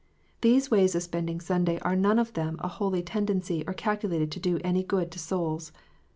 These 0.41 0.71
ways 0.71 0.95
of 0.95 1.03
spending 1.03 1.39
Sunday 1.39 1.77
are 1.81 1.95
none 1.95 2.17
of 2.17 2.33
them 2.33 2.55
of 2.57 2.65
a 2.65 2.67
holy 2.69 3.03
tendency, 3.03 3.63
or 3.67 3.75
calculated 3.75 4.31
to 4.31 4.39
do 4.39 4.57
any 4.63 4.81
good 4.81 5.11
to 5.11 5.19
souls. 5.19 5.71